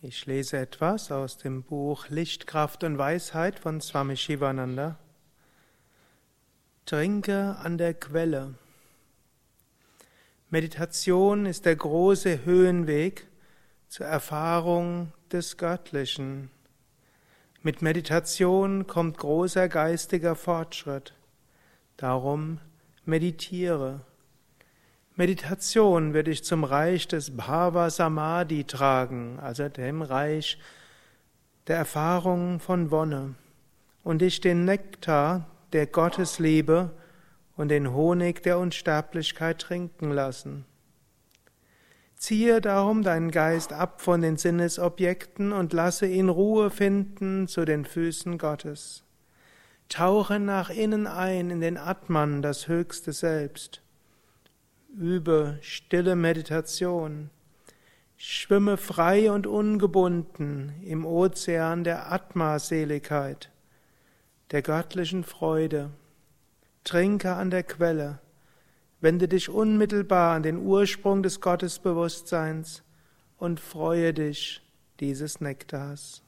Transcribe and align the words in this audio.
Ich 0.00 0.26
lese 0.26 0.58
etwas 0.58 1.10
aus 1.10 1.38
dem 1.38 1.64
Buch 1.64 2.08
Licht, 2.08 2.46
Kraft 2.46 2.84
und 2.84 2.98
Weisheit 2.98 3.58
von 3.58 3.80
Swami 3.80 4.16
Shivananda. 4.16 4.96
Trinke 6.86 7.56
an 7.56 7.78
der 7.78 7.94
Quelle. 7.94 8.54
Meditation 10.50 11.46
ist 11.46 11.64
der 11.64 11.74
große 11.74 12.44
Höhenweg 12.44 13.26
zur 13.88 14.06
Erfahrung 14.06 15.12
des 15.32 15.56
Göttlichen. 15.56 16.52
Mit 17.62 17.82
Meditation 17.82 18.86
kommt 18.86 19.18
großer 19.18 19.68
geistiger 19.68 20.36
Fortschritt. 20.36 21.12
Darum 21.96 22.60
meditiere. 23.04 24.02
Meditation 25.18 26.14
wird 26.14 26.28
dich 26.28 26.44
zum 26.44 26.62
Reich 26.62 27.08
des 27.08 27.36
Bhava 27.36 27.90
Samadhi 27.90 28.62
tragen, 28.62 29.40
also 29.40 29.68
dem 29.68 30.00
Reich 30.00 30.60
der 31.66 31.76
Erfahrung 31.76 32.60
von 32.60 32.92
Wonne, 32.92 33.34
und 34.04 34.22
dich 34.22 34.40
den 34.40 34.64
Nektar 34.64 35.50
der 35.72 35.88
Gottesliebe 35.88 36.92
und 37.56 37.66
den 37.66 37.92
Honig 37.92 38.44
der 38.44 38.60
Unsterblichkeit 38.60 39.60
trinken 39.60 40.12
lassen. 40.12 40.66
Ziehe 42.14 42.60
darum 42.60 43.02
deinen 43.02 43.32
Geist 43.32 43.72
ab 43.72 44.00
von 44.00 44.20
den 44.20 44.36
Sinnesobjekten 44.36 45.50
und 45.50 45.72
lasse 45.72 46.06
ihn 46.06 46.28
Ruhe 46.28 46.70
finden 46.70 47.48
zu 47.48 47.64
den 47.64 47.84
Füßen 47.84 48.38
Gottes. 48.38 49.02
Tauche 49.88 50.38
nach 50.38 50.70
innen 50.70 51.08
ein 51.08 51.50
in 51.50 51.60
den 51.60 51.76
Atman, 51.76 52.40
das 52.40 52.68
höchste 52.68 53.12
Selbst. 53.12 53.82
Übe 54.96 55.58
stille 55.60 56.16
Meditation. 56.16 57.28
Schwimme 58.16 58.78
frei 58.78 59.30
und 59.30 59.46
ungebunden 59.46 60.72
im 60.82 61.04
Ozean 61.04 61.84
der 61.84 62.10
Atma-Seligkeit, 62.10 63.50
der 64.50 64.62
göttlichen 64.62 65.24
Freude. 65.24 65.90
Trinke 66.84 67.34
an 67.34 67.50
der 67.50 67.64
Quelle. 67.64 68.20
Wende 69.00 69.28
dich 69.28 69.50
unmittelbar 69.50 70.34
an 70.34 70.42
den 70.42 70.56
Ursprung 70.56 71.22
des 71.22 71.42
Gottesbewusstseins 71.42 72.82
und 73.36 73.60
freue 73.60 74.14
dich 74.14 74.62
dieses 75.00 75.40
Nektars. 75.40 76.22